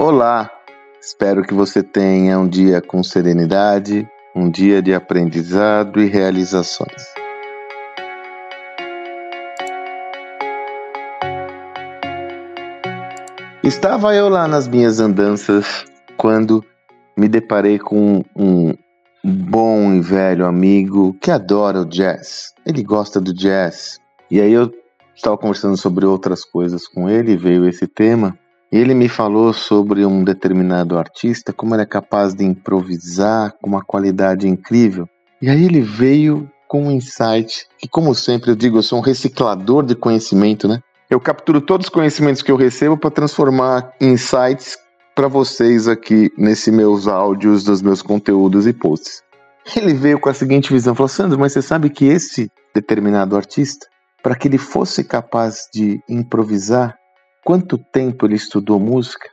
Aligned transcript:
Olá! 0.00 0.48
Espero 1.02 1.42
que 1.42 1.52
você 1.52 1.82
tenha 1.82 2.38
um 2.38 2.46
dia 2.46 2.80
com 2.80 3.02
serenidade, 3.02 4.08
um 4.32 4.48
dia 4.48 4.80
de 4.80 4.94
aprendizado 4.94 6.00
e 6.00 6.06
realizações. 6.06 7.02
Estava 13.60 14.14
eu 14.14 14.28
lá 14.28 14.46
nas 14.46 14.68
minhas 14.68 15.00
andanças 15.00 15.84
quando 16.16 16.64
me 17.16 17.26
deparei 17.28 17.76
com 17.76 18.24
um 18.36 18.72
bom 19.24 19.94
e 19.94 20.00
velho 20.00 20.46
amigo 20.46 21.12
que 21.14 21.32
adora 21.32 21.80
o 21.80 21.84
jazz. 21.84 22.54
Ele 22.64 22.84
gosta 22.84 23.20
do 23.20 23.34
jazz. 23.34 23.98
E 24.30 24.40
aí 24.40 24.52
eu 24.52 24.72
estava 25.12 25.36
conversando 25.36 25.76
sobre 25.76 26.06
outras 26.06 26.44
coisas 26.44 26.86
com 26.86 27.10
ele, 27.10 27.36
veio 27.36 27.68
esse 27.68 27.88
tema. 27.88 28.38
Ele 28.70 28.94
me 28.94 29.08
falou 29.08 29.52
sobre 29.52 30.04
um 30.04 30.22
determinado 30.22 30.98
artista, 30.98 31.52
como 31.52 31.74
ele 31.74 31.82
é 31.82 31.86
capaz 31.86 32.34
de 32.34 32.44
improvisar 32.44 33.54
com 33.60 33.68
uma 33.68 33.82
qualidade 33.82 34.46
incrível. 34.46 35.08
E 35.40 35.48
aí 35.48 35.64
ele 35.64 35.80
veio 35.80 36.50
com 36.66 36.84
um 36.84 36.90
insight, 36.90 37.66
que 37.78 37.88
como 37.88 38.14
sempre 38.14 38.50
eu 38.50 38.56
digo, 38.56 38.76
eu 38.76 38.82
sou 38.82 38.98
um 38.98 39.02
reciclador 39.02 39.84
de 39.84 39.94
conhecimento, 39.94 40.68
né? 40.68 40.80
Eu 41.08 41.18
capturo 41.18 41.62
todos 41.62 41.86
os 41.86 41.90
conhecimentos 41.90 42.42
que 42.42 42.52
eu 42.52 42.56
recebo 42.56 42.98
para 42.98 43.10
transformar 43.10 43.94
em 43.98 44.12
insights 44.12 44.76
para 45.14 45.26
vocês 45.26 45.88
aqui 45.88 46.30
nesse 46.36 46.70
meus 46.70 47.08
áudios 47.08 47.64
dos 47.64 47.80
meus 47.80 48.02
conteúdos 48.02 48.66
e 48.66 48.74
posts. 48.74 49.22
Ele 49.74 49.94
veio 49.94 50.20
com 50.20 50.28
a 50.28 50.34
seguinte 50.34 50.70
visão, 50.70 50.94
falou: 50.94 51.08
"Sandro, 51.08 51.38
mas 51.38 51.52
você 51.52 51.62
sabe 51.62 51.88
que 51.88 52.04
esse 52.04 52.50
determinado 52.74 53.34
artista, 53.34 53.86
para 54.22 54.34
que 54.34 54.46
ele 54.46 54.58
fosse 54.58 55.02
capaz 55.02 55.68
de 55.72 56.00
improvisar, 56.08 56.97
quanto 57.48 57.78
tempo 57.78 58.26
ele 58.26 58.34
estudou 58.34 58.78
música? 58.78 59.26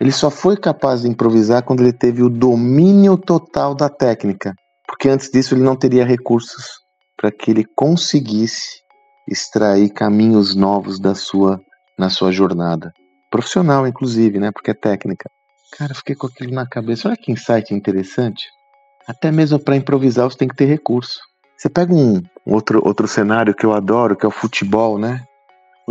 Ele 0.00 0.10
só 0.10 0.30
foi 0.30 0.56
capaz 0.56 1.02
de 1.02 1.08
improvisar 1.08 1.62
quando 1.62 1.82
ele 1.82 1.92
teve 1.92 2.22
o 2.22 2.30
domínio 2.30 3.18
total 3.18 3.74
da 3.74 3.90
técnica, 3.90 4.54
porque 4.86 5.10
antes 5.10 5.30
disso 5.30 5.54
ele 5.54 5.62
não 5.62 5.76
teria 5.76 6.06
recursos 6.06 6.80
para 7.18 7.30
que 7.30 7.50
ele 7.50 7.66
conseguisse 7.76 8.80
extrair 9.28 9.90
caminhos 9.90 10.56
novos 10.56 10.98
da 10.98 11.14
sua 11.14 11.60
na 11.98 12.08
sua 12.08 12.32
jornada 12.32 12.94
profissional, 13.30 13.86
inclusive, 13.86 14.38
né? 14.38 14.50
Porque 14.50 14.70
é 14.70 14.74
técnica. 14.74 15.28
Cara, 15.76 15.94
fiquei 15.94 16.16
com 16.16 16.28
aquilo 16.28 16.54
na 16.54 16.66
cabeça. 16.66 17.08
Olha 17.08 17.16
que 17.18 17.30
insight 17.30 17.74
interessante. 17.74 18.46
Até 19.06 19.30
mesmo 19.30 19.58
para 19.58 19.76
improvisar 19.76 20.24
você 20.30 20.38
tem 20.38 20.48
que 20.48 20.56
ter 20.56 20.64
recurso. 20.64 21.20
Você 21.58 21.68
pega 21.68 21.92
um 21.92 22.22
outro, 22.46 22.80
outro 22.82 23.06
cenário 23.06 23.54
que 23.54 23.66
eu 23.66 23.74
adoro, 23.74 24.16
que 24.16 24.24
é 24.24 24.28
o 24.30 24.32
futebol, 24.32 24.98
né? 24.98 25.26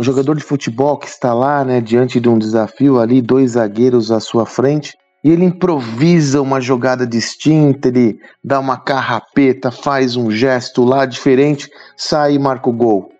O 0.00 0.02
jogador 0.02 0.34
de 0.34 0.42
futebol 0.42 0.96
que 0.96 1.06
está 1.06 1.34
lá, 1.34 1.62
né, 1.62 1.78
diante 1.78 2.18
de 2.18 2.26
um 2.26 2.38
desafio 2.38 2.98
ali, 2.98 3.20
dois 3.20 3.50
zagueiros 3.50 4.10
à 4.10 4.18
sua 4.18 4.46
frente, 4.46 4.96
e 5.22 5.28
ele 5.28 5.44
improvisa 5.44 6.40
uma 6.40 6.58
jogada 6.58 7.06
distinta, 7.06 7.88
ele 7.88 8.18
dá 8.42 8.58
uma 8.58 8.78
carrapeta, 8.78 9.70
faz 9.70 10.16
um 10.16 10.30
gesto 10.30 10.84
lá 10.84 11.04
diferente, 11.04 11.68
sai 11.98 12.32
e 12.32 12.38
marca 12.38 12.70
o 12.70 12.72
gol. 12.72 13.12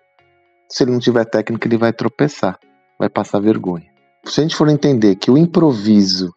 Se 0.67 0.83
ele 0.83 0.91
não 0.91 0.97
tiver 0.97 1.23
técnica, 1.23 1.67
ele 1.67 1.77
vai 1.77 1.93
tropeçar, 1.93 2.57
vai 2.97 3.09
passar 3.09 3.39
vergonha. 3.39 3.85
Se 4.25 4.39
a 4.39 4.43
gente 4.43 4.55
for 4.55 4.67
entender 4.67 5.17
que 5.17 5.29
o 5.29 5.37
improviso 5.37 6.33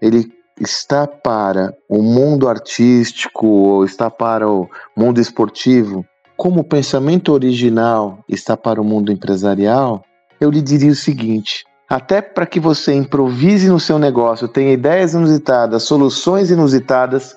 ele 0.00 0.24
está 0.60 1.04
para 1.04 1.74
o 1.88 2.00
mundo 2.00 2.48
artístico 2.48 3.44
ou 3.44 3.84
está 3.84 4.08
para 4.08 4.48
o 4.48 4.68
mundo 4.96 5.20
esportivo, 5.20 6.06
como 6.40 6.60
o 6.60 6.64
pensamento 6.64 7.34
original 7.34 8.24
está 8.26 8.56
para 8.56 8.80
o 8.80 8.84
mundo 8.84 9.12
empresarial, 9.12 10.02
eu 10.40 10.50
lhe 10.50 10.62
diria 10.62 10.90
o 10.90 10.94
seguinte: 10.94 11.66
até 11.86 12.22
para 12.22 12.46
que 12.46 12.58
você 12.58 12.94
improvise 12.94 13.68
no 13.68 13.78
seu 13.78 13.98
negócio, 13.98 14.48
tenha 14.48 14.72
ideias 14.72 15.12
inusitadas, 15.12 15.82
soluções 15.82 16.50
inusitadas, 16.50 17.36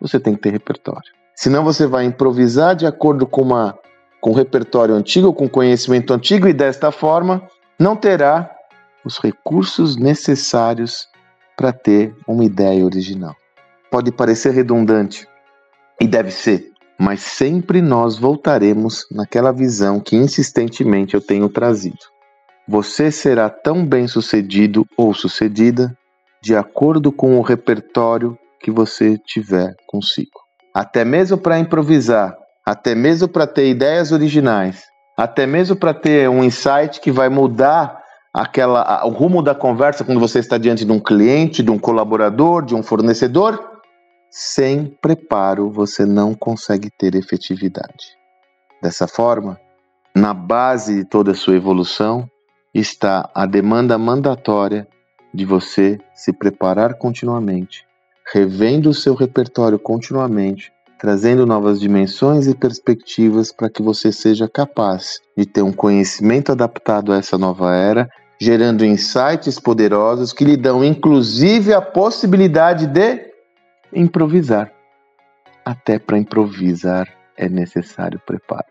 você 0.00 0.18
tem 0.18 0.34
que 0.34 0.40
ter 0.40 0.50
repertório. 0.50 1.08
Senão 1.36 1.62
você 1.62 1.86
vai 1.86 2.04
improvisar 2.04 2.74
de 2.74 2.84
acordo 2.84 3.28
com 3.28 3.42
uma 3.42 3.78
com 4.20 4.30
um 4.30 4.34
repertório 4.34 4.96
antigo, 4.96 5.32
com 5.32 5.48
conhecimento 5.48 6.12
antigo 6.12 6.48
e 6.48 6.52
desta 6.52 6.90
forma 6.90 7.48
não 7.78 7.94
terá 7.94 8.50
os 9.04 9.18
recursos 9.18 9.96
necessários 9.96 11.06
para 11.56 11.72
ter 11.72 12.12
uma 12.26 12.44
ideia 12.44 12.84
original. 12.84 13.36
Pode 13.88 14.10
parecer 14.10 14.52
redundante, 14.52 15.28
e 16.02 16.06
deve 16.08 16.32
ser, 16.32 16.71
mas 17.02 17.20
sempre 17.20 17.82
nós 17.82 18.16
voltaremos 18.16 19.08
naquela 19.10 19.50
visão 19.50 19.98
que 19.98 20.14
insistentemente 20.14 21.14
eu 21.14 21.20
tenho 21.20 21.48
trazido. 21.48 21.98
Você 22.68 23.10
será 23.10 23.50
tão 23.50 23.84
bem 23.84 24.06
sucedido 24.06 24.86
ou 24.96 25.12
sucedida 25.12 25.92
de 26.40 26.54
acordo 26.54 27.10
com 27.10 27.36
o 27.36 27.42
repertório 27.42 28.38
que 28.60 28.70
você 28.70 29.18
tiver 29.18 29.74
consigo. 29.88 30.30
Até 30.72 31.04
mesmo 31.04 31.36
para 31.36 31.58
improvisar, 31.58 32.36
até 32.64 32.94
mesmo 32.94 33.26
para 33.26 33.48
ter 33.48 33.68
ideias 33.68 34.12
originais, 34.12 34.84
até 35.18 35.44
mesmo 35.44 35.74
para 35.74 35.92
ter 35.92 36.30
um 36.30 36.44
insight 36.44 37.00
que 37.00 37.10
vai 37.10 37.28
mudar 37.28 38.00
aquela, 38.32 39.04
o 39.04 39.10
rumo 39.10 39.42
da 39.42 39.56
conversa 39.56 40.04
quando 40.04 40.20
você 40.20 40.38
está 40.38 40.56
diante 40.56 40.84
de 40.84 40.92
um 40.92 41.00
cliente, 41.00 41.64
de 41.64 41.70
um 41.72 41.80
colaborador, 41.80 42.64
de 42.64 42.76
um 42.76 42.82
fornecedor. 42.82 43.71
Sem 44.34 44.86
preparo, 44.86 45.70
você 45.70 46.06
não 46.06 46.34
consegue 46.34 46.88
ter 46.98 47.14
efetividade. 47.14 48.16
Dessa 48.82 49.06
forma, 49.06 49.60
na 50.16 50.32
base 50.32 50.96
de 50.96 51.04
toda 51.04 51.32
a 51.32 51.34
sua 51.34 51.54
evolução 51.54 52.26
está 52.72 53.28
a 53.34 53.44
demanda 53.44 53.98
mandatória 53.98 54.88
de 55.34 55.44
você 55.44 55.98
se 56.14 56.32
preparar 56.32 56.94
continuamente, 56.94 57.84
revendo 58.32 58.88
o 58.88 58.94
seu 58.94 59.14
repertório 59.14 59.78
continuamente, 59.78 60.72
trazendo 60.98 61.44
novas 61.44 61.78
dimensões 61.78 62.46
e 62.46 62.54
perspectivas 62.54 63.52
para 63.52 63.68
que 63.68 63.82
você 63.82 64.10
seja 64.10 64.48
capaz 64.48 65.20
de 65.36 65.44
ter 65.44 65.60
um 65.60 65.72
conhecimento 65.74 66.52
adaptado 66.52 67.12
a 67.12 67.18
essa 67.18 67.36
nova 67.36 67.74
era 67.76 68.08
gerando 68.40 68.82
insights 68.82 69.60
poderosos 69.60 70.32
que 70.32 70.42
lhe 70.42 70.56
dão 70.56 70.82
inclusive 70.82 71.74
a 71.74 71.82
possibilidade 71.82 72.86
de 72.86 73.31
improvisar. 73.94 74.72
Até 75.64 75.98
para 75.98 76.18
improvisar 76.18 77.08
é 77.36 77.48
necessário 77.48 78.20
preparo. 78.26 78.66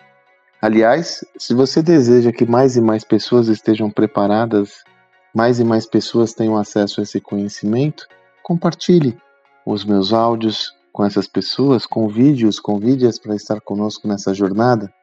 Aliás, 0.61 1.25
se 1.37 1.53
você 1.53 1.81
deseja 1.81 2.31
que 2.31 2.45
mais 2.45 2.75
e 2.75 2.81
mais 2.81 3.03
pessoas 3.03 3.47
estejam 3.47 3.89
preparadas, 3.89 4.83
mais 5.33 5.59
e 5.59 5.63
mais 5.63 5.87
pessoas 5.87 6.33
tenham 6.33 6.55
acesso 6.55 6.99
a 6.99 7.03
esse 7.03 7.19
conhecimento, 7.19 8.05
compartilhe 8.43 9.17
os 9.65 9.83
meus 9.83 10.13
áudios 10.13 10.75
com 10.91 11.05
essas 11.05 11.27
pessoas, 11.27 11.85
convide-os, 11.85 12.59
convide-as 12.59 13.17
para 13.17 13.35
estar 13.35 13.61
conosco 13.61 14.07
nessa 14.07 14.33
jornada. 14.33 14.93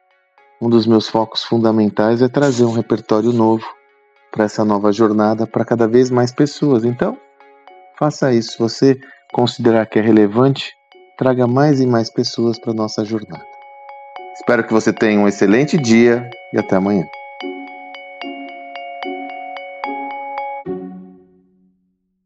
Um 0.61 0.69
dos 0.69 0.85
meus 0.85 1.09
focos 1.09 1.43
fundamentais 1.43 2.21
é 2.21 2.29
trazer 2.29 2.63
um 2.63 2.73
repertório 2.73 3.33
novo 3.33 3.65
para 4.31 4.45
essa 4.45 4.63
nova 4.63 4.91
jornada 4.91 5.47
para 5.47 5.65
cada 5.65 5.87
vez 5.87 6.09
mais 6.09 6.31
pessoas. 6.31 6.85
Então, 6.85 7.17
faça 7.97 8.31
isso. 8.31 8.57
Você 8.59 8.99
considerar 9.33 9.85
que 9.85 9.99
é 9.99 10.01
relevante, 10.01 10.73
traga 11.17 11.47
mais 11.47 11.79
e 11.79 11.85
mais 11.85 12.09
pessoas 12.09 12.59
para 12.59 12.73
nossa 12.73 13.03
jornada. 13.03 13.45
Espero 14.35 14.65
que 14.65 14.73
você 14.73 14.93
tenha 14.93 15.19
um 15.19 15.27
excelente 15.27 15.77
dia 15.77 16.29
e 16.53 16.59
até 16.59 16.75
amanhã. 16.75 17.05